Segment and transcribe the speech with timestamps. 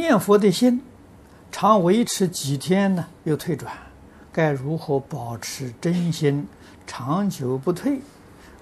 [0.00, 0.82] 念佛的心
[1.52, 3.06] 常维持几天呢？
[3.24, 3.70] 又退转，
[4.32, 6.48] 该如何保持真心
[6.86, 8.00] 长久不退？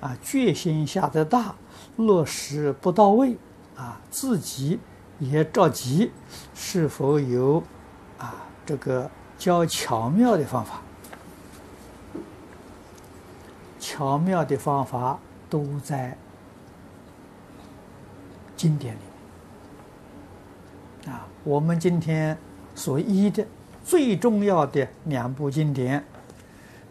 [0.01, 1.55] 啊，决心下得大，
[1.95, 3.37] 落实不到位，
[3.77, 4.81] 啊，自己
[5.21, 6.11] 也着急，
[6.57, 7.63] 是否有
[8.19, 8.35] 啊
[8.67, 9.09] 这个
[9.39, 10.83] 较巧妙的方法？
[13.79, 15.17] 巧妙的方法
[15.49, 16.19] 都在
[18.57, 19.08] 经典里。
[21.09, 22.37] 啊，我们今天
[22.75, 23.47] 所依的
[23.83, 26.05] 最重要的两部经典，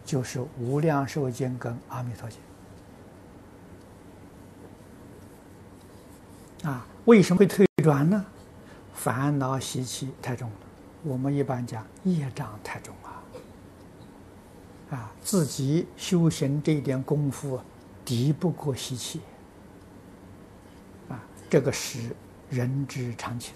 [0.04, 2.38] 就是《无量寿经》跟《阿弥陀经》。
[6.68, 8.24] 啊，为什么会退转呢？
[8.92, 10.56] 烦恼习气太重了。
[11.04, 13.22] 我们一般讲业障太重啊。
[14.90, 17.60] 啊，自己修行这一点功夫，
[18.04, 19.20] 敌不过习气。
[21.08, 22.00] 啊，这个是
[22.50, 23.54] 人之常情。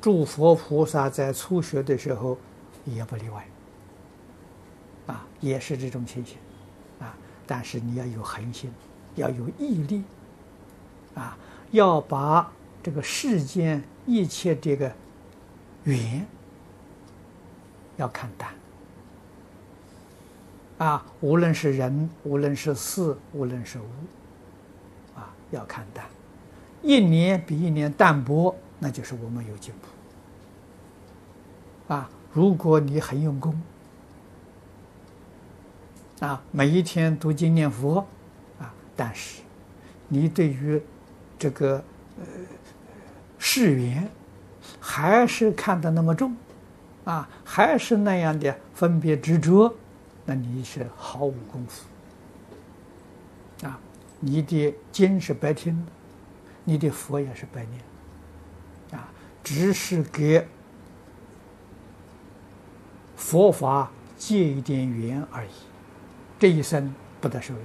[0.00, 2.38] 诸佛菩萨在初学的时候
[2.84, 3.46] 也不例外，
[5.08, 6.36] 啊，也是这种情形，
[7.00, 7.14] 啊，
[7.46, 8.72] 但是你要有恒心，
[9.16, 10.04] 要有毅力，
[11.14, 11.36] 啊，
[11.72, 14.92] 要把这个世间一切这个
[15.82, 16.24] 缘
[17.96, 18.50] 要看淡，
[20.78, 23.84] 啊，无论是人，无论是事，无论是物，
[25.16, 26.06] 啊，要看淡，
[26.82, 28.54] 一年比一年淡薄。
[28.78, 29.74] 那就是我们有进
[31.88, 32.08] 步啊！
[32.32, 33.60] 如果你很用功
[36.20, 38.06] 啊，每一天读经念佛
[38.60, 39.40] 啊，但是
[40.06, 40.80] 你对于
[41.38, 41.82] 这个
[42.18, 42.24] 呃
[43.38, 44.08] 世缘
[44.78, 46.36] 还是看得那么重
[47.04, 49.74] 啊，还是那样的分别执着，
[50.24, 51.84] 那你是毫无功夫
[53.66, 53.80] 啊！
[54.20, 55.86] 你的经是白听，
[56.64, 57.80] 你的佛也是白念。
[59.42, 60.46] 只是给
[63.16, 65.50] 佛法借一点缘而已，
[66.38, 67.62] 这一生不得受用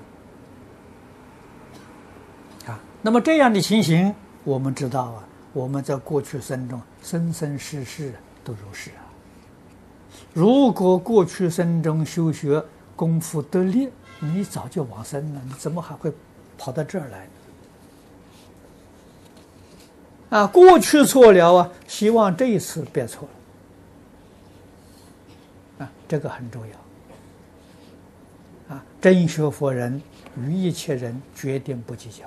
[2.74, 2.80] 啊。
[3.02, 9.04] 那么这样的情形，我们知道啊，我们在过去生中生生世世都如是啊。
[10.34, 12.64] 如果过去生中修学
[12.96, 13.90] 功夫得力，
[14.20, 16.12] 你早就往生了，你怎么还会
[16.58, 17.32] 跑到这儿来呢？
[20.34, 23.30] 啊，过去错了啊，希望这一次别错
[25.78, 25.86] 了。
[25.86, 28.76] 啊，这个很重要。
[28.76, 30.02] 啊，真学佛人
[30.36, 32.26] 与一切人决定不计较。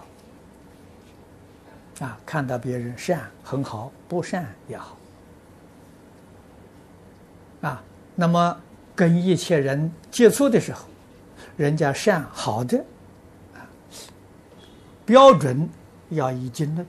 [2.07, 4.97] 啊，看到别人善很好，不善也好。
[7.63, 7.83] 啊，
[8.15, 8.57] 那么
[8.95, 10.85] 跟一切人接触的时候，
[11.57, 12.79] 人家善好的，
[13.53, 13.67] 啊，
[15.05, 15.69] 标准
[16.11, 16.87] 要一经论。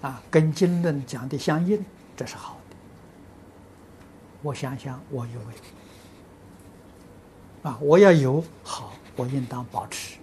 [0.00, 1.84] 啊，跟经论讲的相应，
[2.16, 2.76] 这是好的。
[4.42, 5.52] 我想想，我有没
[7.64, 7.70] 有？
[7.70, 10.18] 啊，我要有好，我应当保持。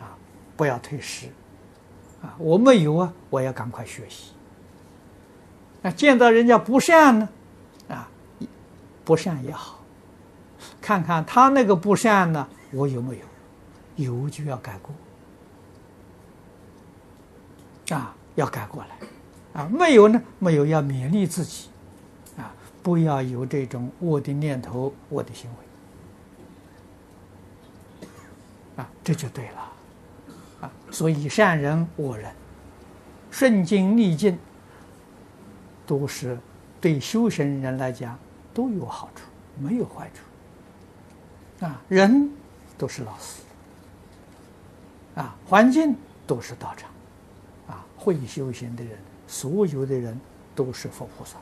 [0.00, 0.16] 啊，
[0.56, 1.26] 不要退失。
[2.22, 4.32] 啊，我没有啊，我要赶快学习。
[5.82, 7.28] 啊，见到人家不善呢，
[7.88, 8.08] 啊，
[9.04, 9.80] 不善也好，
[10.80, 13.26] 看看他那个不善呢，我有没有？
[13.96, 14.94] 有就要改过。
[17.94, 18.16] 啊。
[18.34, 21.68] 要改过来，啊，没有呢，没有要勉励自己，
[22.38, 25.50] 啊，不要有这种恶的念头、恶的行
[28.00, 28.06] 为，
[28.76, 29.72] 啊，这就对了，
[30.62, 32.32] 啊，所以善人、恶人，
[33.30, 34.38] 顺境逆境，
[35.86, 36.38] 都是
[36.80, 38.18] 对修行人来讲
[38.54, 39.24] 都有好处，
[39.58, 42.30] 没有坏处，啊，人
[42.78, 43.42] 都是老师，
[45.16, 45.94] 啊，环境
[46.26, 46.90] 都是道场。
[48.02, 48.98] 会修行的人，
[49.28, 50.20] 所有的人
[50.56, 51.38] 都是佛菩萨。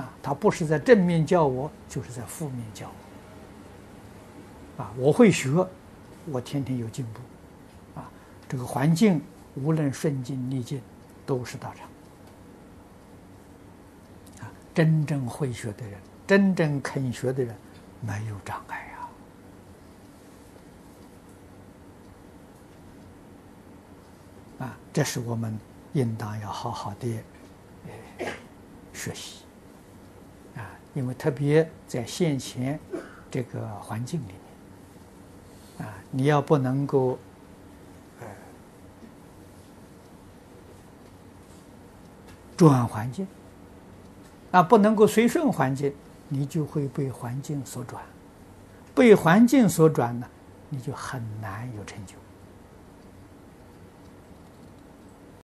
[0.00, 2.86] 啊，他不是在正面教我，就是在负面教
[4.78, 4.82] 我。
[4.84, 5.66] 啊，我会学，
[6.26, 7.20] 我天天有进步。
[7.98, 8.08] 啊，
[8.48, 9.20] 这个环境
[9.56, 10.80] 无论顺境逆境，
[11.24, 11.88] 都是道场。
[14.46, 17.56] 啊，真正会学的人，真正肯学的人，
[18.00, 18.92] 没有障碍。
[18.94, 18.95] 啊，
[24.58, 25.58] 啊这是我们
[25.92, 27.06] 应当要好好的
[28.92, 29.44] 学习
[30.56, 30.64] 啊，
[30.94, 32.78] 因为特别在现前
[33.30, 34.24] 这个环境里
[35.78, 37.18] 面啊，你要不能够
[42.56, 43.26] 转环境
[44.50, 45.92] 啊，不能够随顺环境，
[46.28, 48.02] 你就会被环境所转，
[48.94, 50.26] 被环境所转呢，
[50.70, 52.14] 你就很难有成就。